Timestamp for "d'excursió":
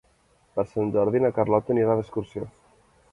1.99-2.49